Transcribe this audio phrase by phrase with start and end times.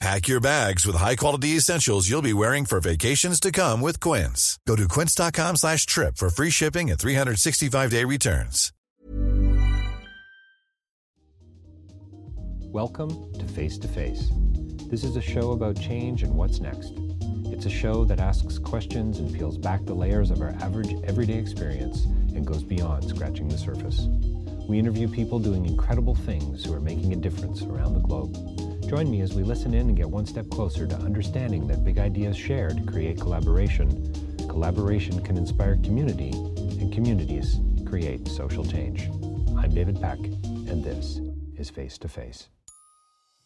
[0.00, 4.58] Pack your bags with high-quality essentials you'll be wearing for vacations to come with Quince.
[4.66, 8.72] Go to quince.com slash trip for free shipping and 365-day returns.
[12.72, 14.30] Welcome to Face to Face.
[14.86, 16.94] This is a show about change and what's next.
[17.52, 21.36] It's a show that asks questions and peels back the layers of our average everyday
[21.36, 24.08] experience and goes beyond scratching the surface.
[24.66, 28.69] We interview people doing incredible things who are making a difference around the globe.
[28.90, 32.00] Join me as we listen in and get one step closer to understanding that big
[32.00, 34.12] ideas shared create collaboration,
[34.48, 39.08] collaboration can inspire community, and communities create social change.
[39.56, 41.20] I'm David Peck, and this
[41.56, 42.48] is Face to Face.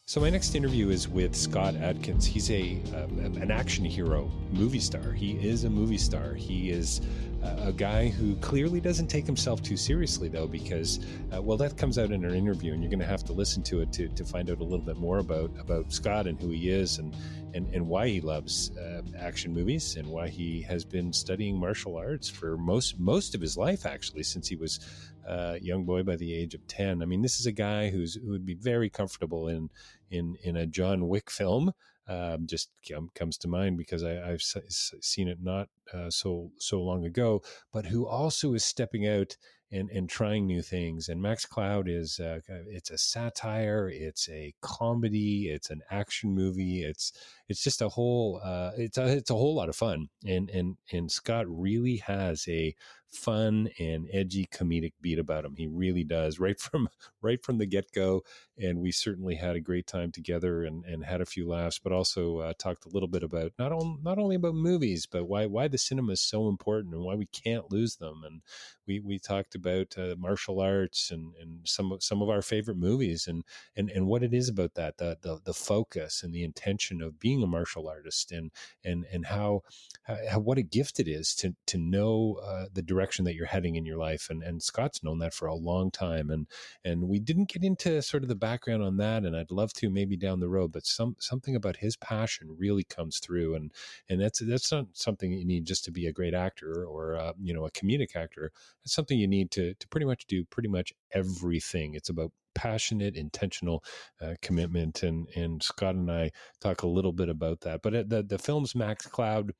[0.06, 2.24] So my next interview is with Scott Adkins.
[2.24, 5.12] He's a um, an action hero, movie star.
[5.12, 6.32] He is a movie star.
[6.32, 7.02] He is
[7.44, 11.98] a guy who clearly doesn't take himself too seriously, though, because uh, well, that comes
[11.98, 14.24] out in our interview, and you're going to have to listen to it to, to
[14.24, 17.14] find out a little bit more about about Scott and who he is, and
[17.54, 21.96] and, and why he loves uh, action movies, and why he has been studying martial
[21.96, 24.80] arts for most most of his life, actually, since he was
[25.26, 27.02] uh, young boy by the age of 10.
[27.02, 29.70] I mean, this is a guy who's who would be very comfortable in
[30.10, 31.72] in in a John Wick film.
[32.06, 32.68] Um, just
[33.14, 37.42] comes to mind because I, have s- seen it not uh, so so long ago,
[37.72, 39.36] but who also is stepping out
[39.72, 41.08] and and trying new things.
[41.08, 46.82] And Max Cloud is uh, it's a satire, it's a comedy, it's an action movie.
[46.82, 47.12] It's
[47.48, 50.08] it's just a whole uh, it's a it's a whole lot of fun.
[50.26, 52.74] And and and Scott really has a
[53.14, 55.54] fun and edgy comedic beat about him.
[55.56, 56.88] He really does right from
[57.22, 58.22] right from the get go.
[58.58, 61.92] And we certainly had a great time together and, and had a few laughs, but
[61.92, 65.46] also uh, talked a little bit about not on, not only about movies, but why
[65.46, 68.22] why the cinema is so important and why we can't lose them.
[68.24, 68.42] And
[68.86, 73.26] we we talked about uh, martial arts and and some some of our favorite movies
[73.26, 73.42] and
[73.76, 77.18] and and what it is about that the the, the focus and the intention of
[77.18, 78.50] being a martial artist and
[78.84, 79.62] and and how,
[80.06, 83.76] how what a gift it is to to know uh, the direction that you're heading
[83.76, 86.46] in your life and and Scott's known that for a long time and
[86.84, 89.90] and we didn't get into sort of the background on that and I'd love to
[89.90, 93.72] maybe down the road but some something about his passion really comes through and
[94.08, 97.32] and that's that's not something you need just to be a great actor or uh,
[97.40, 98.50] you know a comedic actor
[98.84, 101.94] it's something you need to to pretty much do pretty much everything.
[101.94, 103.84] It's about passionate, intentional
[104.20, 107.82] uh, commitment, and and Scott and I talk a little bit about that.
[107.82, 109.52] But the the film's Max Cloud.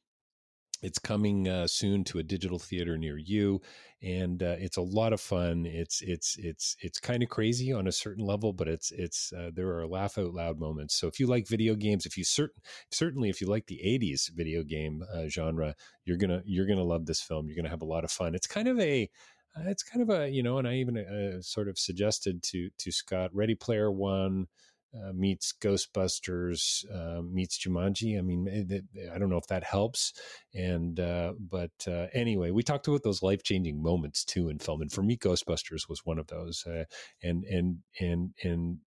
[0.85, 3.63] It's coming uh, soon to a digital theater near you,
[4.03, 5.65] and uh, it's a lot of fun.
[5.65, 9.51] It's it's it's it's kind of crazy on a certain level, but it's it's uh,
[9.55, 10.95] there are laugh out loud moments.
[10.95, 14.31] So if you like video games, if you certain certainly if you like the '80s
[14.35, 15.75] video game uh, genre,
[16.05, 17.47] you're gonna you're gonna love this film.
[17.47, 18.35] You're gonna have a lot of fun.
[18.35, 19.09] It's kind of a
[19.67, 22.93] it's kind of a you know, and I even uh, sort of suggested to to
[22.93, 24.49] Scott, Ready Player One
[24.95, 28.19] uh, meets Ghostbusters uh, meets Jumanji.
[28.19, 30.13] I mean, it, I don't know if that helps.
[30.55, 34.83] And uh, but uh, anyway, we talked about those life changing moments too in film,
[34.83, 36.65] and for me, Ghostbusters was one of those.
[36.67, 36.85] Uh,
[37.23, 38.79] and and and and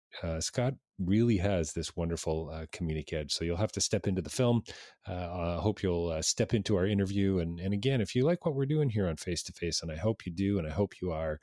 [0.42, 3.32] Scott really has this wonderful comedic edge.
[3.32, 4.62] So you'll have to step into the film.
[5.06, 7.38] I hope you'll step into our interview.
[7.38, 9.92] And, and again, if you like what we're doing here on Face to Face, and
[9.92, 11.38] I hope you do, and I hope you are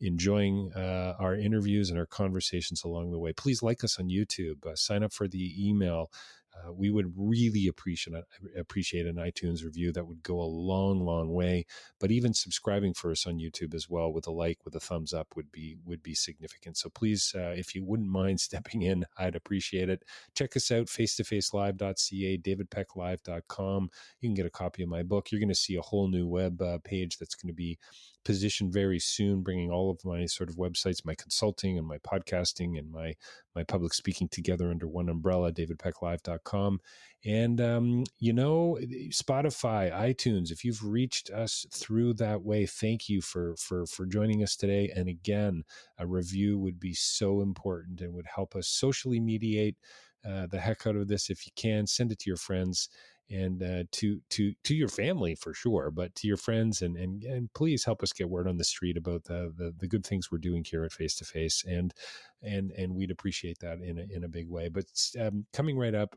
[0.00, 4.66] enjoying uh, our interviews and our conversations along the way, please like us on YouTube.
[4.66, 6.10] Uh, sign up for the email
[6.52, 8.16] uh, we would really appreciate
[8.56, 9.92] appreciate an iTunes review.
[9.92, 11.66] That would go a long, long way.
[11.98, 15.12] But even subscribing for us on YouTube as well, with a like, with a thumbs
[15.12, 16.76] up, would be would be significant.
[16.76, 20.04] So please, uh, if you wouldn't mind stepping in, I'd appreciate it.
[20.34, 23.90] Check us out, face to face facelive.ca, davidpecklive.com.
[24.20, 25.30] You can get a copy of my book.
[25.30, 27.78] You're going to see a whole new web uh, page that's going to be
[28.24, 32.78] position very soon, bringing all of my sort of websites, my consulting and my podcasting
[32.78, 33.14] and my
[33.54, 36.80] my public speaking together under one umbrella, davidpecklive.com.
[37.24, 38.78] And, um, you know,
[39.10, 44.42] Spotify, iTunes, if you've reached us through that way, thank you for, for, for joining
[44.42, 44.90] us today.
[44.94, 45.64] And again,
[45.98, 49.76] a review would be so important and would help us socially mediate
[50.24, 51.28] uh, the heck out of this.
[51.28, 52.88] If you can, send it to your friends
[53.30, 57.22] and uh, to to to your family for sure, but to your friends and and
[57.24, 60.30] and please help us get word on the street about the the, the good things
[60.30, 61.94] we're doing here at Face to Face, and
[62.42, 64.68] and and we'd appreciate that in a, in a big way.
[64.68, 64.86] But
[65.20, 66.16] um, coming right up,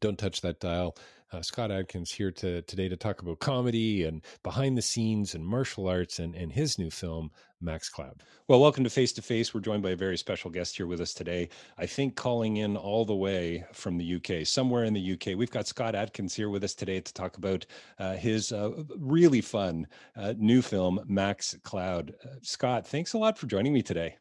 [0.00, 0.96] don't touch that dial.
[1.32, 5.44] Uh, Scott Adkins here to today to talk about comedy and behind the scenes and
[5.44, 8.22] martial arts and, and his new film, Max Cloud.
[8.46, 9.52] Well, welcome to Face to Face.
[9.52, 11.48] We're joined by a very special guest here with us today.
[11.78, 15.36] I think calling in all the way from the UK, somewhere in the UK.
[15.36, 17.66] We've got Scott Adkins here with us today to talk about
[17.98, 22.14] uh, his uh, really fun uh, new film, Max Cloud.
[22.24, 24.16] Uh, Scott, thanks a lot for joining me today.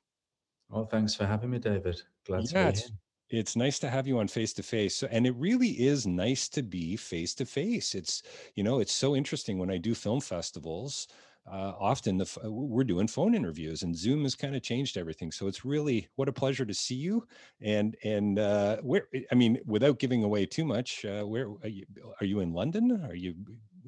[0.69, 2.01] Well, thanks for having me, David.
[2.25, 2.97] Glad yeah, to be here
[3.37, 6.63] it's nice to have you on face to face and it really is nice to
[6.63, 8.23] be face to face it's
[8.55, 11.07] you know it's so interesting when i do film festivals
[11.51, 15.47] uh, often the we're doing phone interviews and zoom has kind of changed everything so
[15.47, 17.25] it's really what a pleasure to see you
[17.61, 21.85] and and uh where i mean without giving away too much uh where are you,
[22.19, 23.35] are you in london are you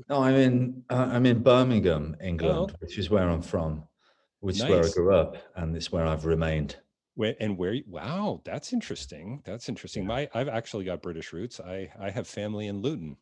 [0.10, 2.76] no i'm in uh, i'm in birmingham england oh.
[2.80, 3.84] which is where i'm from
[4.40, 4.70] which nice.
[4.70, 6.76] is where i grew up and it's where i've remained
[7.18, 7.76] where, and where?
[7.88, 9.42] Wow, that's interesting.
[9.44, 10.04] That's interesting.
[10.04, 10.08] Yeah.
[10.08, 11.60] My, I've actually got British roots.
[11.60, 13.18] I, I have family in Luton.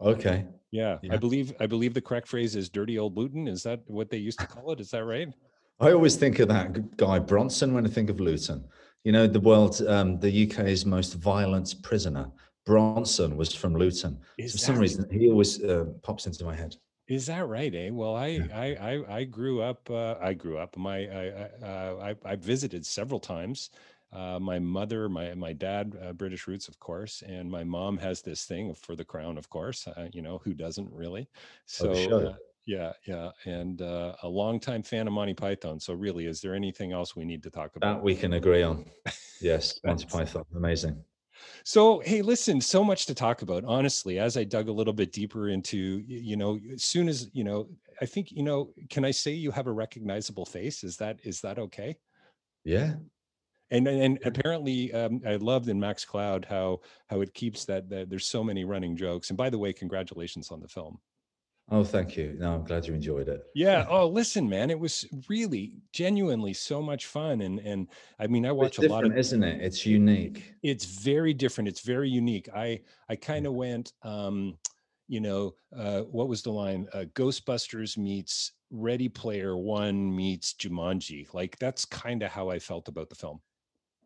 [0.00, 0.46] Okay.
[0.70, 3.80] Yeah, yeah, I believe I believe the correct phrase is "dirty old Luton." Is that
[3.86, 4.80] what they used to call it?
[4.80, 5.28] Is that right?
[5.80, 8.64] I always think of that guy Bronson when I think of Luton.
[9.04, 12.30] You know, the world, um, the UK's most violent prisoner,
[12.66, 14.18] Bronson, was from Luton.
[14.38, 16.76] Is For some reason, he always uh, pops into my head.
[17.08, 17.74] Is that right?
[17.74, 17.88] Eh.
[17.90, 19.88] Well, I I I, I grew up.
[19.90, 20.76] Uh, I grew up.
[20.76, 23.70] My I I, uh, I, I visited several times.
[24.12, 28.22] Uh, my mother, my my dad, uh, British roots, of course, and my mom has
[28.22, 29.86] this thing for the crown, of course.
[29.86, 31.28] Uh, you know who doesn't really?
[31.80, 35.80] Oh, so uh, yeah, yeah, and uh, a longtime fan of Monty Python.
[35.80, 37.96] So really, is there anything else we need to talk about?
[37.98, 38.84] That we can agree on.
[39.40, 41.04] Yes, Monty Python, amazing.
[41.64, 43.64] So, hey, listen, so much to talk about.
[43.64, 47.44] Honestly, as I dug a little bit deeper into, you know, as soon as, you
[47.44, 47.68] know,
[48.00, 50.84] I think, you know, can I say you have a recognizable face?
[50.84, 51.96] Is that is that okay?
[52.64, 52.94] Yeah.
[53.70, 58.08] And and apparently, um, I loved in Max Cloud how how it keeps that, that
[58.08, 59.30] there's so many running jokes.
[59.30, 60.98] And by the way, congratulations on the film.
[61.70, 62.34] Oh, thank you.
[62.38, 63.42] No, I'm glad you enjoyed it.
[63.54, 63.86] Yeah.
[63.90, 67.40] Oh, listen, man, it was really genuinely so much fun.
[67.42, 67.88] And and
[68.18, 69.60] I mean, I watch a lot of isn't it?
[69.60, 70.54] It's unique.
[70.62, 71.68] It's very different.
[71.68, 72.48] It's very unique.
[72.54, 74.58] I I kind of went um,
[75.08, 76.86] you know, uh, what was the line?
[76.92, 81.32] Uh, Ghostbusters meets Ready Player One meets Jumanji.
[81.32, 83.40] Like that's kind of how I felt about the film.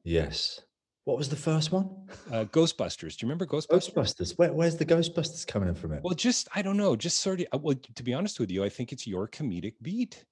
[0.05, 0.61] Yes.
[1.04, 1.90] What was the first one?
[2.31, 3.16] Uh, Ghostbusters.
[3.16, 3.93] Do you remember Ghostbusters?
[3.93, 4.38] Ghostbusters.
[4.38, 6.02] Where, where's the Ghostbusters coming in from it?
[6.04, 6.94] Well, just I don't know.
[6.94, 7.46] Just sort of.
[7.52, 10.25] Uh, well, to be honest with you, I think it's your comedic beat.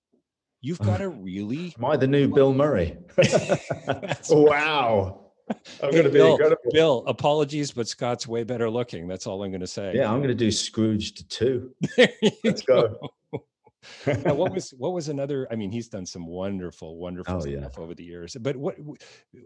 [0.60, 1.74] You've got a really.
[1.78, 2.98] Am I the new Bill Murray?
[4.30, 5.20] wow.
[5.50, 6.70] I'm hey, going to be Bill, incredible.
[6.70, 9.08] Bill, apologies, but Scott's way better looking.
[9.08, 9.92] That's all I'm going to say.
[9.96, 11.74] Yeah, I'm going to do Scrooge to too.
[12.44, 12.88] Let's go.
[12.88, 13.10] go
[14.06, 15.46] now, what was what was another?
[15.50, 17.82] I mean, he's done some wonderful, wonderful oh, stuff yeah.
[17.82, 18.36] over the years.
[18.40, 18.76] But what?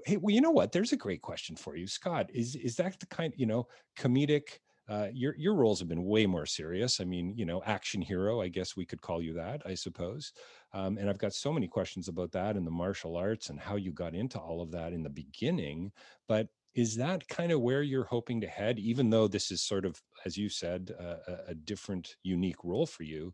[0.07, 0.73] Hey, well, you know what?
[0.73, 2.31] There's a great question for you, Scott.
[2.33, 3.33] Is is that the kind?
[3.37, 3.67] You know,
[3.99, 4.59] comedic.
[4.87, 7.01] Uh, your your roles have been way more serious.
[7.01, 8.43] I mean, you know, action hero.
[8.43, 9.63] I guess we could call you that.
[9.65, 10.33] I suppose.
[10.75, 13.77] Um, and I've got so many questions about that and the martial arts and how
[13.77, 15.91] you got into all of that in the beginning.
[16.29, 19.85] But is that kind of where you're hoping to head even though this is sort
[19.85, 23.33] of as you said uh, a different unique role for you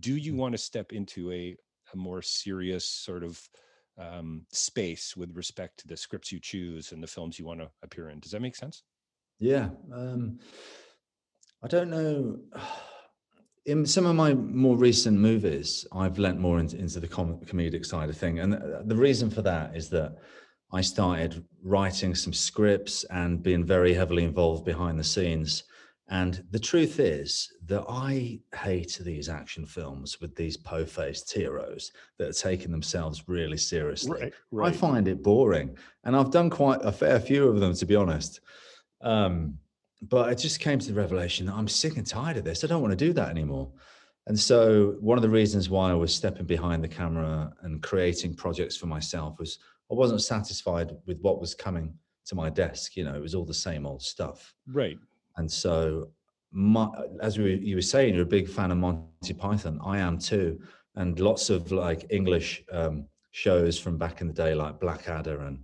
[0.00, 0.36] do you mm.
[0.36, 1.56] want to step into a,
[1.92, 3.40] a more serious sort of
[3.98, 7.70] um, space with respect to the scripts you choose and the films you want to
[7.82, 8.20] appear in?
[8.20, 8.82] Does that make sense?
[9.38, 9.70] Yeah.
[9.92, 10.38] Um,
[11.62, 12.38] I don't know.
[13.64, 17.86] In some of my more recent movies, I've lent more into, into the com- comedic
[17.86, 20.16] side of thing, and the, the reason for that is that
[20.72, 25.62] I started writing some scripts and being very heavily involved behind the scenes
[26.12, 32.28] and the truth is that I hate these action films with these po-faced heroes that
[32.28, 34.20] are taking themselves really seriously.
[34.20, 34.68] Right, right.
[34.68, 37.96] I find it boring, and I've done quite a fair few of them, to be
[37.96, 38.40] honest.
[39.00, 39.56] Um,
[40.02, 42.62] but I just came to the revelation that I'm sick and tired of this.
[42.62, 43.72] I don't want to do that anymore.
[44.26, 48.34] And so, one of the reasons why I was stepping behind the camera and creating
[48.34, 51.94] projects for myself was I wasn't satisfied with what was coming
[52.26, 52.98] to my desk.
[52.98, 54.54] You know, it was all the same old stuff.
[54.66, 54.98] Right.
[55.36, 56.08] And so
[56.52, 56.88] my,
[57.20, 59.80] as we, you were saying, you're a big fan of Monty Python.
[59.84, 60.60] I am too,
[60.96, 65.58] and lots of like English um, shows from back in the day, like Blackadder, and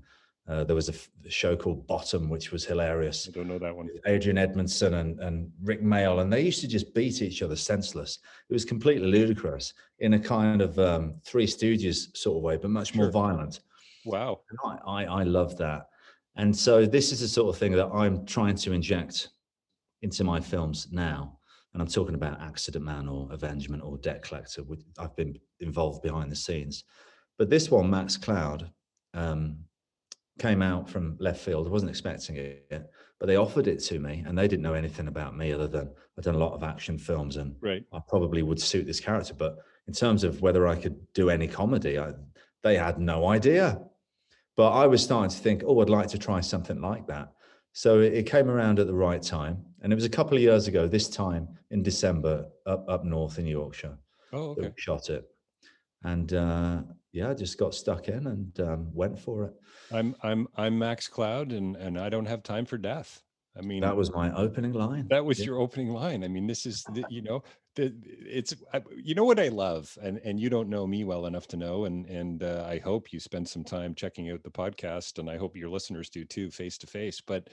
[0.48, 3.28] uh, there was a, f- a show called Bottom, which was hilarious.
[3.28, 3.90] I don't know that one.
[4.06, 8.20] Adrian Edmondson and, and Rick Mayall, and they used to just beat each other senseless.
[8.48, 12.70] It was completely ludicrous in a kind of um, Three Stooges sort of way, but
[12.70, 13.12] much more Sure.
[13.12, 13.60] violent.
[14.06, 14.40] Wow.
[14.48, 15.88] And I, I, I love that.
[16.36, 19.28] And so this is the sort of thing that I'm trying to inject
[20.02, 21.38] into my films now.
[21.72, 24.62] And I'm talking about Accident Man or Avengement or Debt Collector.
[24.62, 26.84] which I've been involved behind the scenes.
[27.36, 28.70] But this one, Max Cloud,
[29.14, 29.58] um,
[30.38, 31.66] came out from left field.
[31.66, 35.08] I wasn't expecting it, but they offered it to me and they didn't know anything
[35.08, 37.84] about me other than I've done a lot of action films and Right.
[37.92, 39.34] I probably would suit this character.
[39.34, 42.12] But in terms of whether I could do any comedy, I,
[42.62, 43.80] they had no idea.
[44.56, 47.32] But I was starting to think, oh, I'd like to try something like that.
[47.72, 49.64] So it, it came around at the right time.
[49.82, 53.38] And it was a couple of years ago, this time in December, up, up north
[53.38, 53.96] in Yorkshire,
[54.32, 54.72] Oh, okay.
[54.76, 55.24] shot it.
[56.04, 56.82] And uh,
[57.12, 59.54] yeah, I just got stuck in and um, went for it.
[59.90, 63.22] I'm I'm I'm Max Cloud, and and I don't have time for death.
[63.56, 65.08] I mean, That was my opening line.
[65.08, 65.46] that was Yeah.
[65.46, 66.22] your opening line.
[66.22, 67.42] I mean, this is the, you know
[67.74, 68.54] the it's
[68.96, 71.86] you know what I love, and and you don't know me well enough to know,
[71.86, 75.36] and and uh, I hope you spend some time checking out the podcast, and I
[75.38, 77.20] hope your listeners do too, face to face.
[77.20, 77.48] But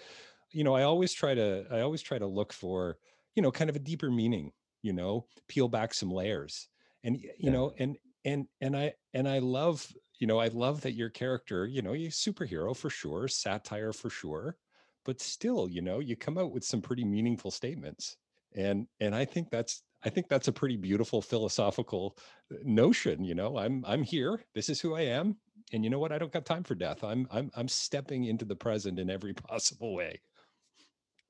[0.55, 2.97] you know, I always try to I always try to look for
[3.35, 4.53] you know kind of a deeper meaning.
[4.81, 6.69] You know, peel back some layers,
[7.03, 7.51] and you Yeah.
[7.51, 11.65] know, and and and I and I love you know I love that your character,
[11.67, 14.57] you know, you superhero for sure, satire for sure,
[15.03, 18.17] but still, you know, you come out with some pretty meaningful statements,
[18.53, 22.17] and and I think that's I think that's a pretty beautiful philosophical
[22.51, 23.23] uh, notion.
[23.23, 24.43] You know, I'm I'm here.
[24.53, 25.39] This is who I am,
[25.71, 26.11] and you know what?
[26.11, 27.03] I don't got time for death.
[27.03, 30.21] I'm I'm I'm stepping into the present in every possible way.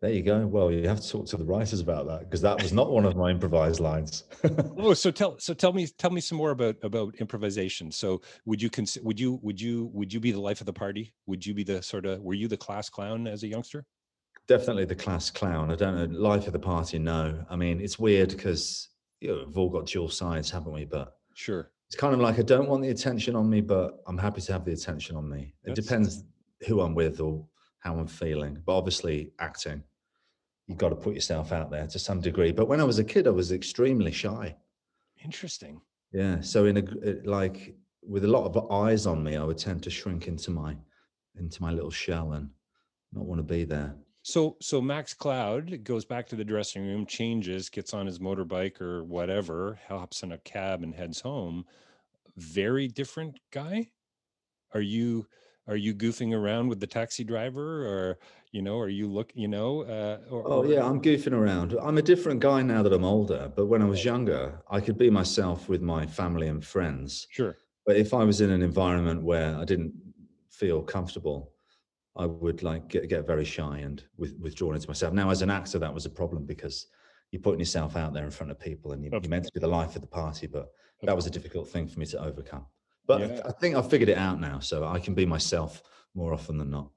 [0.01, 0.45] There you go.
[0.45, 3.05] Well, you have to talk to the writers about that because that was not one
[3.05, 4.23] of my improvised lines.
[4.77, 7.91] Oh, so tell so tell me tell me some more about about improvisation.
[7.91, 10.73] So would you consider would you would you would you be the life of the
[10.73, 11.13] party?
[11.25, 13.85] Would you be the sort of were you the class clown as a youngster?
[14.47, 15.71] Definitely the class clown.
[15.71, 16.19] I don't know.
[16.19, 17.43] Life of the party, no.
[17.49, 18.89] I mean, it's weird because
[19.21, 20.85] you know, we've all got dual sides, haven't we?
[20.85, 21.71] But Sure.
[21.87, 24.51] it's kind of like I don't want the attention on me, but I'm happy to
[24.53, 25.55] have the attention on me.
[25.63, 26.23] It That's- depends
[26.67, 27.43] who I'm with or
[27.85, 28.57] how I'm feeling.
[28.65, 29.83] But obviously, acting,
[30.67, 32.51] you've got to put yourself out there to some degree.
[32.51, 34.55] But when I was a kid, I was extremely shy.
[35.23, 35.79] Interesting.
[36.11, 36.41] Yeah.
[36.41, 39.83] So in a uh, like with a lot of eyes on me, I would tend
[39.83, 40.75] to shrink into my
[41.39, 42.49] into my little shell and
[43.13, 43.95] not want to be there.
[44.23, 48.81] So so Max Cloud goes back to the dressing room, changes, gets on his motorbike
[48.81, 51.65] or whatever, hops in a cab and heads home.
[52.35, 53.91] Very different guy.
[54.73, 55.27] Are you
[55.67, 58.19] are you goofing around with the taxi driver or
[58.51, 61.75] you know are you look you know uh or, Oh yeah, I'm goofing around.
[61.81, 63.51] I'm a different guy now that I'm older.
[63.55, 67.27] But when I was younger, I could be myself with my family and friends.
[67.29, 69.93] sure But if I was in an environment where I didn't
[70.49, 71.51] feel comfortable,
[72.15, 75.13] I would like get, get very shy and with, withdrawn into myself.
[75.13, 76.87] Now, as an actor, that was a problem because
[77.31, 79.51] you're putting yourself out there in front of people and you, Of you're meant to
[79.53, 80.47] be the life of the party.
[80.47, 80.71] But
[81.03, 82.65] that was a difficult thing for me to overcome.
[83.07, 83.41] But I Yeah.
[83.45, 85.83] I think I've figured it out now, so I can be myself
[86.13, 86.91] more often than not.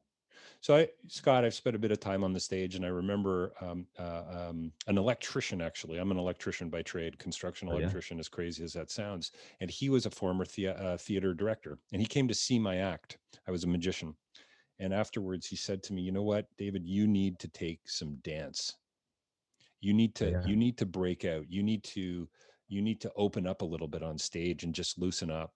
[0.60, 3.52] So I, Scott, I've spent a bit of time on the stage, and I remember
[3.60, 5.60] um, uh, um, an electrician.
[5.60, 7.78] Actually, I'm an electrician by trade, construction Oh, yeah?
[7.78, 9.30] electrician, as crazy as that sounds.
[9.60, 12.76] And he was a former thea- uh, theater director, and he came to see my
[12.78, 13.18] act.
[13.46, 14.16] I was a magician,
[14.80, 16.84] and afterwards he said to me, "You know what, David?
[16.84, 18.76] You need to take some dance.
[19.80, 20.42] You need to Yeah.
[20.44, 21.48] you need to break out.
[21.48, 22.28] You need to
[22.66, 25.54] you need to open up a little bit on stage and just loosen up."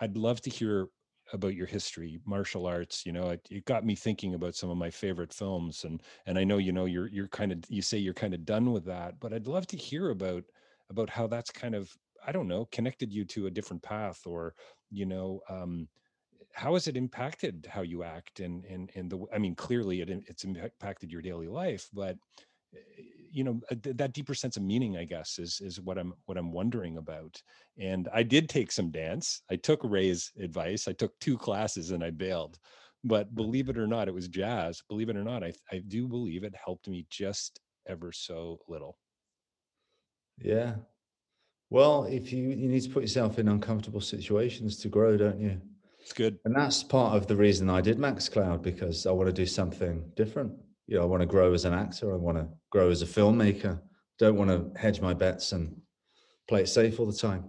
[0.00, 0.88] I'd love to hear
[1.32, 4.76] about your history martial arts you know it, it got me thinking about some of
[4.76, 7.96] my favorite films and and i know you know you're you're kind of you say
[7.96, 10.42] you're kind of done with that but i'd love to hear about
[10.88, 14.56] about how that's kind of i don't know connected you to a different path or
[14.90, 15.88] you know um
[16.52, 20.10] how has it impacted how you act and and and the i mean clearly it
[20.10, 22.18] it's impacted your daily life but
[22.74, 22.78] eh,
[23.30, 26.12] you know uh, th- that deeper sense of meaning i guess is is what i'm
[26.26, 27.42] what i'm wondering about.
[27.78, 29.42] And i did take some dance.
[29.50, 30.88] I took ray's advice.
[30.88, 32.58] I took two classes and i bailed.
[33.02, 34.82] But believe it or not it was jazz.
[34.88, 38.96] Believe it or not i i do believe it helped me just ever so little.
[40.38, 40.74] Yeah.
[41.70, 45.60] Well, if you you need to put yourself in uncomfortable situations to grow, don't you?
[46.00, 46.38] it's good.
[46.44, 49.46] And that's part of the reason I did Max Cloud because I want to do
[49.46, 50.52] something different.
[50.90, 52.12] You know, I want to grow as an actor.
[52.12, 53.80] I want to grow as a filmmaker.
[54.18, 55.80] Don't want to hedge my bets and
[56.48, 57.44] play it safe all the time.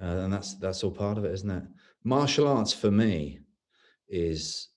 [0.00, 1.64] Uh, and that's that's all part of it, isn't it?
[2.04, 3.40] Martial arts for me
[4.08, 4.68] is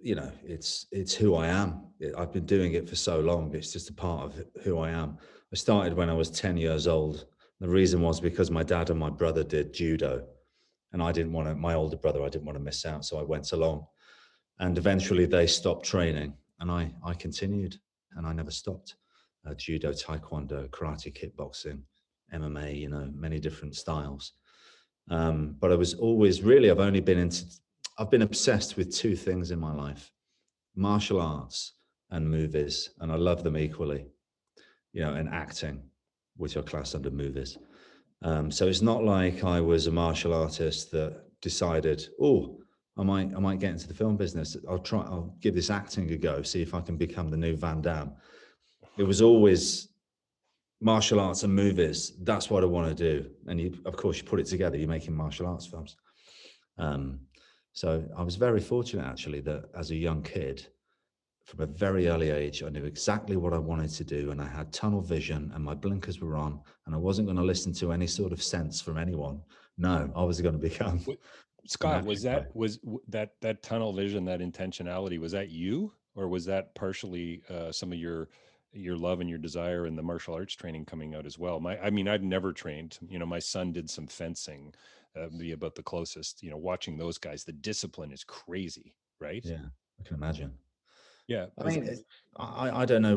[0.00, 1.88] you know, it's it's who I am.
[2.16, 3.52] I've been doing it for so long.
[3.52, 5.18] It's just a part of who I am.
[5.52, 7.26] I started when I was 10 years old.
[7.58, 10.24] The reason was because my dad and my brother did judo,
[10.92, 11.56] and I didn't want to.
[11.56, 13.86] My older brother, I didn't want to miss out, so I went along.
[14.60, 17.76] And eventually, they stopped training, and I I continued,
[18.16, 18.96] and I never stopped.
[19.46, 21.80] Uh, judo, taekwondo, karate, kickboxing,
[22.34, 22.78] MMA.
[22.78, 24.32] You know, many different styles.
[25.10, 26.70] Um, but I was always really.
[26.70, 27.44] I've only been into
[27.98, 30.12] I've been obsessed with two things in my life
[30.76, 31.72] martial arts
[32.10, 34.06] and movies, and I love them equally,
[34.92, 35.82] you know, and acting,
[36.36, 37.58] which are classed under movies.
[38.22, 42.60] Um, so it's not like I was a martial artist that decided, oh,
[42.98, 44.56] I might, I might get into the film business.
[44.68, 47.56] I'll try, I'll give this acting a go, see if I can become the new
[47.56, 48.12] Van Damme.
[48.96, 49.88] It was always
[50.80, 52.14] martial arts and movies.
[52.22, 53.30] That's what I want to do.
[53.46, 54.76] And you, of course, you put it together.
[54.76, 55.96] You're making martial arts films.
[56.76, 57.20] Um,
[57.72, 60.66] so I was very fortunate actually that as a young kid,
[61.44, 64.46] from a very early age, I knew exactly what I wanted to do, and I
[64.46, 67.92] had tunnel vision, and my blinkers were on, and I wasn't going to listen to
[67.92, 69.40] any sort of sense from anyone.
[69.78, 71.00] No, I was going to become.
[71.68, 76.44] Scott, was that was that that tunnel vision, that intentionality, was that you, or was
[76.46, 78.28] that partially uh, some of your
[78.72, 81.60] your love and your desire and the martial arts training coming out as well?
[81.60, 82.98] My, I mean, I've never trained.
[83.08, 84.74] You know, my son did some fencing
[85.14, 86.42] uh, be about the closest.
[86.42, 89.44] You know, watching those guys, the discipline is crazy, right?
[89.44, 89.66] Yeah,
[90.00, 90.52] I can imagine.
[91.26, 91.98] Yeah, I mean,
[92.36, 93.16] I I don't know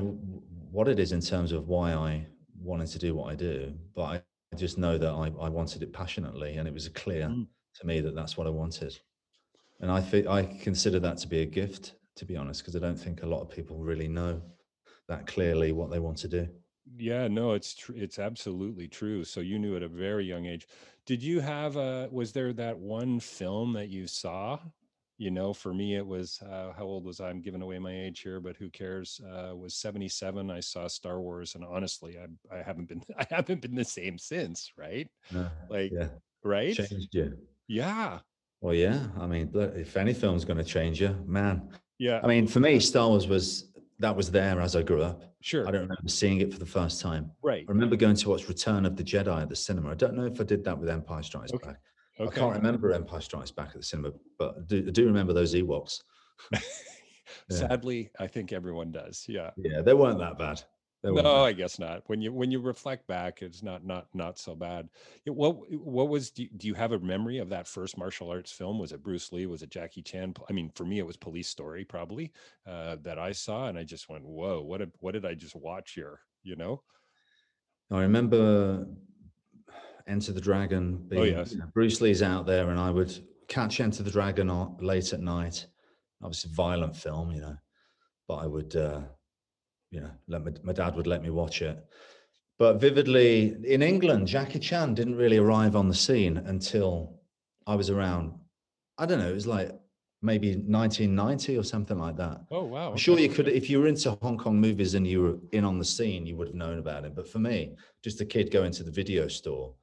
[0.72, 2.25] what it is in terms of why I
[2.62, 4.22] wanted to do what I do, but I
[4.58, 7.48] just know that I I wanted it passionately, and it was a clear mm.
[7.79, 8.97] To me that that's what I wanted.
[9.79, 12.79] And I think I consider that to be a gift, to be honest, because I
[12.79, 14.41] don't think a lot of people really know
[15.07, 16.47] that clearly what they want to do.
[16.97, 17.95] Yeah, no, it's true.
[17.97, 19.23] It's absolutely true.
[19.23, 20.67] So you knew at a very young age.
[21.05, 24.59] Did you have a, was there that one film that you saw?
[25.17, 27.29] You know, for me, it was, uh, how old was I?
[27.29, 29.21] I'm giving away my age here, but who cares?
[29.23, 30.49] Uh, was 77.
[30.49, 34.17] I saw Star Wars and honestly, I, I haven't been, I haven't been the same
[34.17, 35.07] since, right?
[35.35, 36.07] Uh, like, yeah.
[36.43, 36.75] right?
[36.75, 37.37] Changed you.
[37.71, 38.19] Yeah.
[38.59, 39.07] Well, yeah.
[39.17, 41.69] I mean, if any film's going to change you, man.
[41.99, 42.19] Yeah.
[42.21, 45.23] I mean, for me, Star Wars was that was there as I grew up.
[45.39, 45.65] Sure.
[45.65, 47.31] I don't remember seeing it for the first time.
[47.41, 47.63] Right.
[47.67, 49.91] I remember going to watch Return of the Jedi at the cinema.
[49.91, 51.69] I don't know if I did that with Empire Strikes okay.
[51.69, 51.79] Back.
[52.19, 52.35] Okay.
[52.35, 55.31] I can't remember Empire Strikes Back at the cinema, but I do, I do remember
[55.31, 56.01] those Ewoks.
[56.51, 56.59] yeah.
[57.50, 59.25] Sadly, I think everyone does.
[59.29, 59.51] Yeah.
[59.55, 60.61] Yeah, they weren't that bad
[61.03, 62.03] no i guess not.
[62.07, 64.90] When you when you reflect back it's not not not so bad.
[65.25, 68.77] What what was do you have a memory of that first martial arts film?
[68.77, 69.46] Was it bruce lee?
[69.46, 70.35] Was it jackie chan?
[70.50, 72.31] I mean for me it was police story probably
[72.68, 75.55] uh, that i saw and i just went whoa what did what did i just
[75.55, 76.20] watch here?
[76.44, 76.81] You know?
[77.90, 78.87] I remember
[80.07, 81.51] enter the dragon oh, being, oh yes.
[81.51, 83.14] you know, bruce lee's out there and i would
[83.48, 85.68] catch enter the dragon late at night.
[86.24, 87.55] Obviously violent film you know
[88.27, 89.01] but i would uh
[89.91, 91.85] you know, let my, my dad would let me watch it.
[92.57, 97.19] But vividly in England, Jackie Chan didn't really arrive on the scene until
[97.67, 98.33] I was around.
[98.97, 99.29] I don't know.
[99.29, 99.71] It was like
[100.21, 102.41] maybe 1990 or something like that.
[102.51, 102.91] Oh wow!
[102.91, 105.65] I'm sure you could, if you were into Hong Kong movies and you were in
[105.65, 107.15] on the scene, you would have known about it.
[107.15, 109.73] But for me, just a kid going to the video store,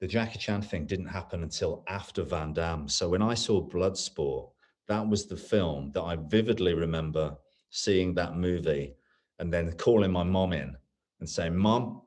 [0.00, 2.88] the Jackie Chan thing didn't happen until after Van Damme.
[2.88, 4.50] So when I saw Bloodsport,
[4.86, 7.36] that was the film that I vividly remember
[7.70, 8.94] seeing that movie
[9.38, 10.76] and then calling my mom in
[11.20, 12.02] and saying, "Mom,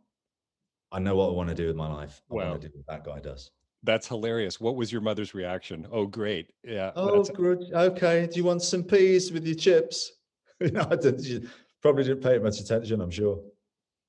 [0.91, 2.21] I know what I want to do with my life.
[2.31, 2.49] I wow.
[2.49, 3.51] want to do what that guy does."
[3.83, 4.59] That's hilarious.
[4.59, 5.87] What was your mother's reaction?
[5.91, 6.51] Oh, great.
[6.63, 6.91] Yeah.
[6.95, 7.65] Oh, good.
[7.71, 8.27] Okay.
[8.27, 10.13] Do you want some peas with your chips?
[10.59, 10.89] you know,
[11.23, 11.43] she
[11.81, 13.39] probably didn't pay much attention, I'm sure.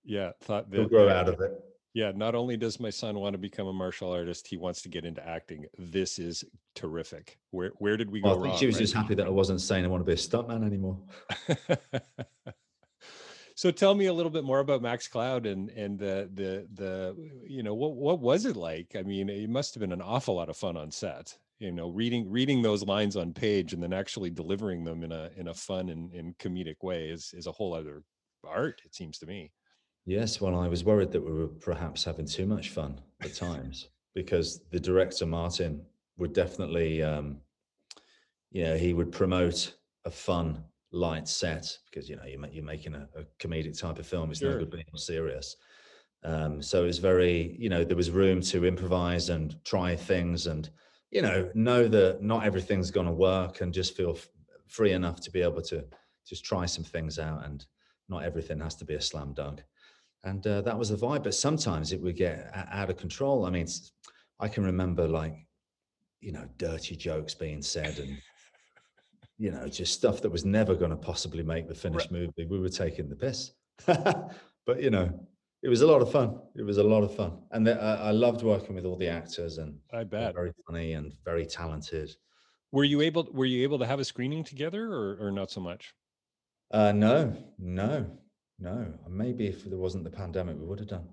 [0.05, 0.33] Yeah.
[0.43, 1.53] Thought that, He'll grow out of it.
[1.95, 2.13] Yeah.
[2.15, 5.05] Not only does my son want to become a martial artist, he wants to get
[5.05, 5.67] into acting.
[5.79, 7.39] This is terrific.
[7.51, 8.29] Where where did we go?
[8.31, 8.83] Well, I think wrong, she was right?
[8.83, 10.99] just happy that I wasn't saying I want to be a stuntman anymore.
[13.59, 17.17] so tell me a little bit more about Max Cloud and and the the the
[17.45, 18.95] you know what what was it like?
[18.97, 21.37] I mean, it must have been an awful lot of fun on set.
[21.59, 25.31] You know, reading reading those lines on page and then actually delivering them in a
[25.37, 28.05] in a fun and, and comedic way is is a whole other
[28.47, 28.81] art.
[28.85, 29.51] It seems to me.
[30.07, 33.89] Yes, well, I was worried that we were perhaps having too much fun at times
[34.15, 35.83] because the director Martin
[36.17, 37.39] would definitely, um,
[38.53, 43.09] yeah, he would promote a fun light set because you know you're, you're making a,
[43.17, 44.31] a comedic type of film.
[44.31, 44.53] It's sure.
[44.53, 45.57] no good being serious.
[46.25, 50.69] Um, so it's very, you know, there was room to improvise and try things, and
[51.11, 54.29] you know, know that not everything's going to work, and just feel f-
[54.67, 55.85] free enough to be able to
[56.27, 57.67] just try some things out, and
[58.09, 59.63] not everything has to be a slam dunk.
[60.25, 61.23] And uh, that was the vibe.
[61.23, 63.47] But sometimes it would get out of control.
[63.47, 63.69] I mean,
[64.41, 65.35] I can remember like,
[66.21, 68.19] you know, dirty jokes being said and
[69.39, 72.33] you know, just stuff that was never going to possibly make the finished movie.
[72.49, 73.53] We were taking the piss,
[73.87, 75.09] but you know,
[75.63, 76.39] it was a lot of fun.
[76.57, 79.09] It was a lot of fun, and the, I, I loved working with all the
[79.09, 80.35] actors, and I bet.
[80.35, 82.15] very funny and very talented.
[82.73, 85.61] Were you able Were you able to have a screening together, or, or not so
[85.61, 85.95] much?
[86.71, 88.07] Uh, no, no,
[88.59, 88.93] no.
[89.09, 91.09] Maybe if there wasn't the pandemic, we would have done.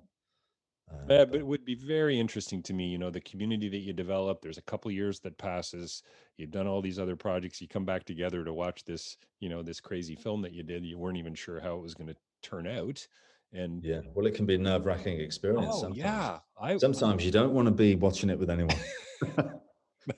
[0.92, 2.88] Uh, Yeah, but it would be very interesting to me.
[2.88, 4.42] You know, the community that you develop.
[4.42, 6.04] There's a couple years that passes.
[6.38, 7.62] You've done all these other projects.
[7.62, 9.18] You come back together to watch this.
[9.40, 10.86] You know, this crazy film that you did.
[10.86, 13.06] You weren't even sure how it was going to turn out.
[13.54, 15.68] And yeah, well, it can be a nerve wracking experience.
[15.70, 15.98] oh sometimes.
[15.98, 18.76] yeah, I Sometimes you don't want to be watching it with anyone.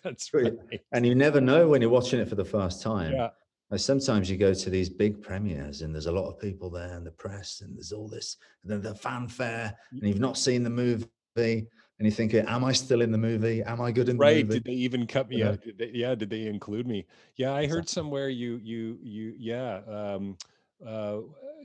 [0.04, 0.54] that's Right.
[0.72, 0.82] right.
[0.92, 3.14] and you never know when you're watching it for the first time.
[3.14, 3.30] Yeah.
[3.76, 7.06] Sometimes you go to these big premieres and there's a lot of people there and
[7.06, 10.70] the press and there's all this, and then the fanfare, and you've not seen the
[10.70, 11.68] movie, and
[12.00, 13.62] you think Am I still in the movie?
[13.64, 14.60] Am I good in the right movie?
[14.60, 17.06] did they even cut me yeah did they, yeah did they include me?
[17.36, 20.38] Yeah i heard somewhere you you you yeah um
[20.86, 21.18] uh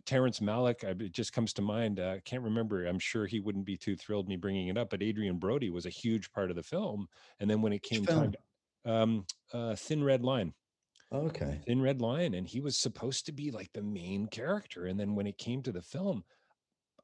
[0.07, 3.77] terrence malick it just comes to mind uh, can't remember i'm sure he wouldn't be
[3.77, 6.63] too thrilled me bringing it up but adrien brody was a huge part of the
[6.63, 7.07] film
[7.39, 8.35] and then when it came time
[8.87, 10.53] um uh thin red line
[11.13, 11.61] Okay.
[11.67, 15.15] thin red line and he was supposed to be like the main character and then
[15.15, 16.25] when it came to the film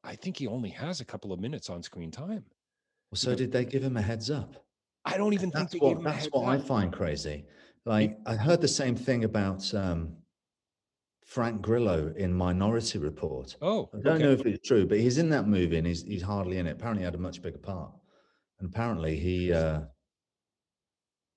[0.03, 2.43] i think he only has a couple of minutes on screen time
[3.11, 4.65] Well, so did they give him a heads up?
[5.05, 7.45] i don't even think That's they what, gave him a that's what I find crazy.
[7.85, 10.17] Like I heard the same thing about um,
[11.25, 13.55] Frank Grillo in Minority Report.
[13.61, 14.23] oh I don't okay.
[14.23, 16.71] know if it's true, but he's in that movie and he's he's hardly in it.
[16.71, 17.91] Apparently, he had a much bigger part,
[18.59, 19.81] and apparently he uh,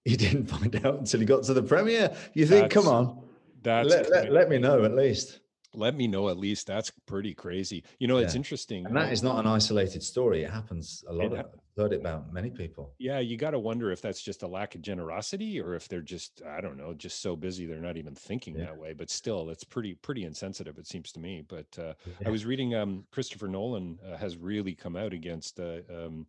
[0.05, 2.15] he didn't find out until he got to the premiere.
[2.35, 3.23] You think, come on,
[3.63, 5.41] that's let, let, let me know at least.
[5.75, 9.23] let me know at least that's pretty crazy you know it's interesting And that uh,
[9.23, 10.43] not an isolated story.
[10.45, 11.25] It happens a lot.
[11.27, 11.47] It Of, I've
[11.79, 12.93] heard it about many people.
[12.99, 16.03] yeah you got to wonder if that's just a lack of generosity or if they're
[16.17, 18.67] just i don't know just so busy they're not even thinking Yeah.
[18.67, 22.29] that way but still that's pretty pretty insensitive it seems to me but uh, Yeah.
[22.29, 26.27] i was reading um christopher nolan uh, has really come out against uh, um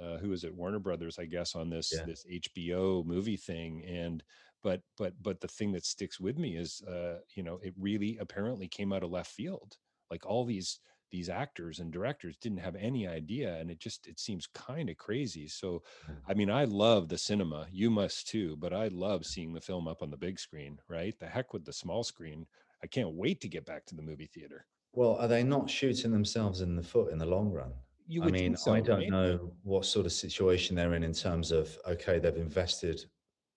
[0.00, 2.04] uh, who is it warner brothers i guess on this Yeah.
[2.04, 4.22] this hbo movie thing and
[4.62, 8.16] but but but the thing that sticks with me is uh you know it really
[8.18, 9.76] apparently came out of left field.
[10.10, 10.80] Like all these
[11.10, 14.96] these actors and directors didn't have any idea and it just it seems kind of
[14.96, 15.46] crazy.
[15.48, 15.82] So
[16.26, 19.88] i mean i love the cinema you must too but i love seeing the film
[19.88, 21.18] up on the big screen right?
[21.18, 22.46] The heck with the small screen.
[22.82, 24.66] I can't wait to get back to the movie theater.
[24.92, 27.76] Well, are they not shooting themselves in the foot in the long run?
[28.08, 29.10] You I mean, so, I don't right?
[29.10, 33.04] know what sort of situation they're in in terms of okay, they've invested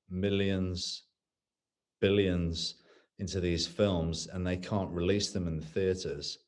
[0.10, 1.04] millions,
[2.02, 2.76] billions
[3.20, 6.40] into these films and they can't release them in the theaters.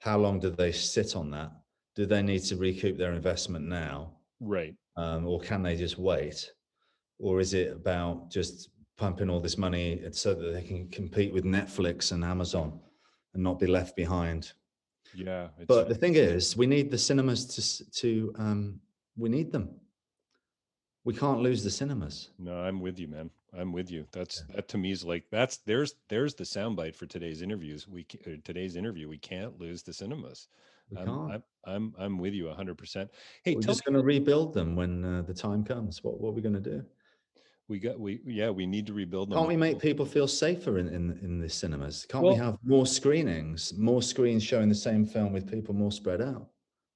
[0.00, 1.50] How long do they sit on that?
[1.96, 4.12] Do they need to recoup their investment now?
[4.40, 6.52] right Um, or can they just wait?
[7.18, 11.44] Or is it about just pumping all this money so that they can compete with
[11.44, 12.80] Netflix and Amazon
[13.34, 14.52] and not be left behind?
[15.14, 18.80] Yeah it's, But the thing is, we need the cinemas to to um,
[19.16, 19.70] we need them.
[21.04, 22.30] We can't lose the cinemas.
[22.38, 23.30] No, I'm with you, man.
[23.58, 24.06] I'm with you.
[24.12, 27.88] That's that to me is like that's there's there's the soundbite for today's interviews.
[27.88, 29.08] We uh, today's interview.
[29.08, 30.48] We can't lose the cinemas.
[30.90, 31.32] We I'm, can't.
[31.32, 32.76] I'm I'm I'm with you 100.
[32.76, 33.10] percent
[33.42, 36.04] Hey, We're just going to rebuild them when uh, the time comes.
[36.04, 36.84] What what are we going to do?
[37.68, 39.36] We got we yeah we need to rebuild them.
[39.36, 42.06] Can't we make people feel safer in in, in the cinemas?
[42.08, 46.22] Can't we have more screenings, more screens showing the same film with people more spread
[46.22, 46.48] out?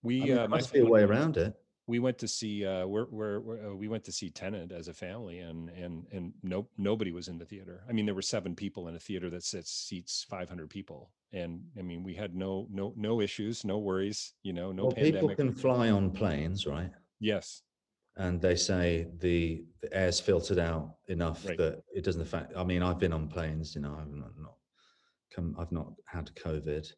[0.03, 1.55] We I mean, uh, must be a way around it.
[1.87, 4.89] we went to see uh we're, we're, we're uh, we went to see Tenet as
[4.89, 7.85] a family and and and no nobody was in the theater.
[7.87, 11.61] I mean there were seven people in a theater that sits seats 500 people and
[11.79, 15.35] I mean we had no no no issues, no worries, you know, no well, people
[15.35, 16.91] can fly on planes, right?
[17.21, 17.63] yes.
[18.17, 21.57] And they say the, the air's filtered out enough Right.
[21.59, 22.53] that it doesn't affect.
[22.57, 24.55] I mean, I've been on planes, you know, I've not, not
[25.35, 26.93] come, I've not had COVID.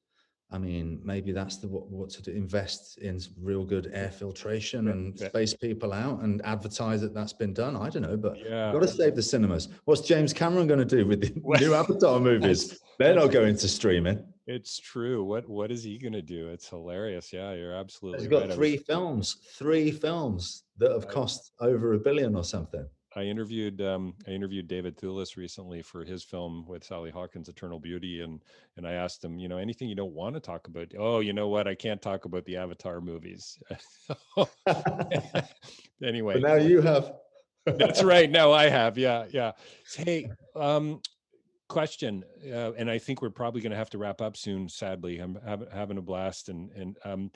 [0.51, 2.31] I mean, maybe that's the what, what to do.
[2.33, 5.29] Invest in real good air filtration Yeah, and yeah.
[5.29, 7.77] space people out and advertise that that's been done.
[7.77, 8.73] I don't know, but Yeah.
[8.73, 9.69] got to save the cinemas.
[9.85, 12.79] What's James Cameron going to do with the new Avatar movies?
[12.99, 14.23] They're not going to streaming.
[14.47, 15.25] It's true.
[15.25, 16.49] What what is he gonna do?
[16.49, 17.33] It's hilarious.
[17.33, 18.41] Yeah, you're absolutely He's right.
[18.41, 22.87] got was- three films, three films that have cost over a billion or something.
[23.17, 27.79] I interviewed um, I interviewed David Thewlis recently for his film with Sally Hawkins, Eternal
[27.79, 28.43] Beauty, and
[28.77, 30.89] and I asked him, you know, anything you don't want to talk about.
[30.99, 31.69] Oh, you know what?
[31.69, 33.57] I can't talk about the Avatar movies.
[36.03, 37.13] anyway, But now you have.
[37.67, 38.31] that's right.
[38.31, 38.99] Now I have.
[38.99, 39.53] Yeah, yeah.
[39.97, 41.01] Hey, um,
[41.69, 44.69] question, uh, and I think we're probably going to have to wrap up soon.
[44.69, 47.31] Sadly, I'm having having a blast, and and um,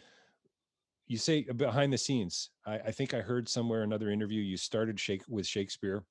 [1.06, 2.50] you say behind the scenes.
[2.66, 4.40] I, I think I heard somewhere another interview.
[4.40, 6.04] You started shake with Shakespeare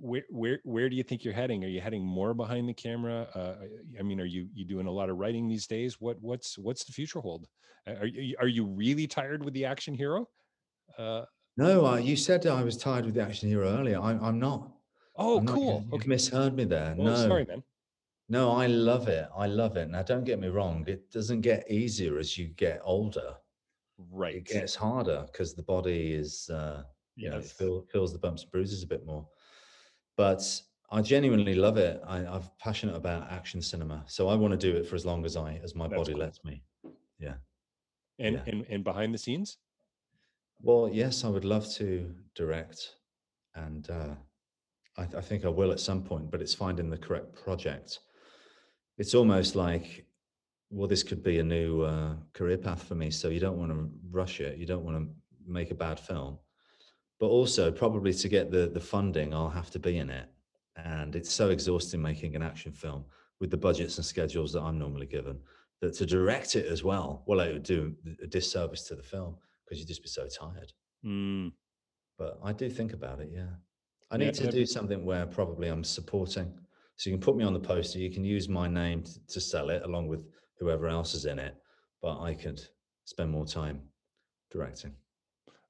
[0.00, 1.64] where where where do you think you're heading?
[1.64, 3.26] Are you heading more behind the camera?
[3.34, 3.54] Uh,
[3.98, 6.00] I mean, are you you doing a lot of writing these days?
[6.00, 7.46] What what's what's the future hold?
[7.86, 10.28] Are you are you really tired with the action hero?
[10.98, 11.22] Uh,
[11.56, 14.00] no, uh, you said I was tired with the action hero earlier.
[14.00, 14.70] I, am not.
[15.22, 15.84] Oh, I'm cool.
[15.88, 16.08] You okay.
[16.08, 16.94] misheard me there.
[16.96, 17.62] Well, no, sorry, man.
[18.28, 19.28] No, I love it.
[19.36, 19.88] I love it.
[19.88, 20.84] Now, don't get me wrong.
[20.88, 23.34] It doesn't get easier as you get older.
[24.10, 24.36] Right.
[24.36, 26.82] It gets harder because the body is, uh,
[27.14, 27.32] you yes.
[27.32, 29.26] know, feel, feels the bumps and bruises a bit more.
[30.16, 30.42] But
[30.90, 32.02] I genuinely love it.
[32.06, 35.24] I, am passionate about action cinema, so I want to do it for as long
[35.24, 36.20] as I as my That's body cool.
[36.20, 36.62] lets me.
[37.18, 37.34] Yeah.
[38.18, 38.42] And yeah.
[38.46, 39.58] and and behind the scenes.
[40.60, 42.96] Well, yes, I would love to direct,
[43.54, 44.14] and uh,
[44.96, 46.30] I, I think I will at some point.
[46.30, 48.00] But it's finding the correct project.
[48.98, 50.06] It's almost like,
[50.70, 53.10] well, this could be a new uh, career path for me.
[53.10, 54.58] So you don't want to rush it.
[54.58, 55.08] You don't want to
[55.46, 56.38] make a bad film
[57.22, 60.28] but also probably to get the the funding i'll have to be in it
[60.76, 63.04] and it's so exhausting making an action film
[63.38, 65.38] with the budgets and schedules that i'm normally given
[65.80, 69.36] that to direct it as well well it would do a disservice to the film
[69.64, 70.72] because you'd just be so tired
[71.06, 71.52] mm.
[72.18, 73.54] but i do think about it yeah
[74.12, 76.52] i need yeah, to do something where probably i'm supporting
[76.96, 79.40] so you can put me on the poster you can use my name to, to
[79.40, 80.24] sell it along with
[80.58, 81.56] whoever else is in it
[82.00, 82.60] but i could
[83.04, 83.80] spend more time
[84.50, 84.92] directing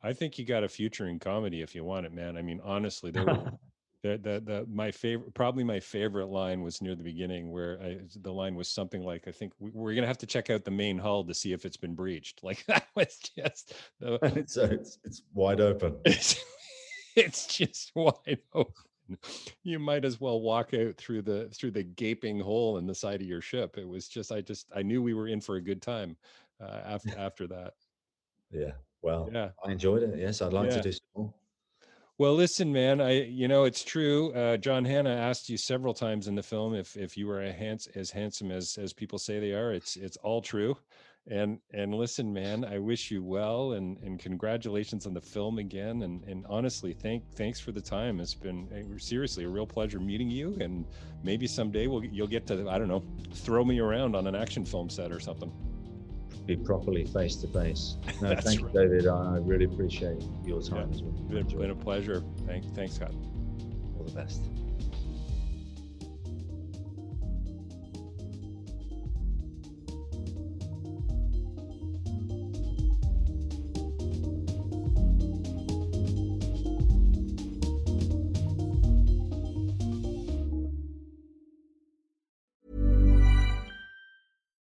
[0.03, 2.37] I think you got a future in comedy if you want it, man.
[2.37, 3.53] I mean, honestly, there were,
[4.03, 7.99] the, the the my favorite, probably my favorite line was near the beginning where I,
[8.21, 10.73] the line was something like, "I think we, are gonna have to check out the
[10.73, 14.99] main hull to see if it's been breached." Like that was just the, it's, it's
[15.05, 15.97] it's wide open.
[16.05, 16.43] It's,
[17.17, 18.75] it's just wide open.
[19.63, 23.21] You might as well walk out through the through the gaping hole in the side
[23.21, 23.77] of your ship.
[23.77, 26.17] It was just, I just, I knew we were in for a good time
[26.63, 27.75] uh, after after that.
[28.51, 28.73] Yeah.
[29.03, 30.17] Well, yeah, I enjoyed it.
[30.17, 30.77] Yes, I'd like yeah.
[30.77, 31.35] to do some more.
[32.19, 33.01] Well, listen, man.
[33.01, 34.33] I, you know, it's true.
[34.33, 37.53] Uh, John Hannah asked you several times in the film if if you were a
[37.53, 39.73] hands, as handsome as as people say they are.
[39.73, 40.77] It's it's all true.
[41.31, 42.65] And and listen, man.
[42.65, 46.03] I wish you well and and congratulations on the film again.
[46.03, 48.19] And and honestly, thank thanks for the time.
[48.19, 50.57] It's been seriously a real pleasure meeting you.
[50.61, 50.85] And
[51.23, 54.65] maybe someday we'll you'll get to I don't know throw me around on an action
[54.65, 55.53] film set or something
[56.47, 57.97] be properly face to face.
[58.21, 58.75] No, thank right.
[58.75, 59.07] you, David.
[59.07, 61.39] I really appreciate your time yeah, as well.
[61.39, 62.23] It's been a pleasure.
[62.47, 63.13] Thanks, thanks, Scott.
[63.99, 64.43] All the best.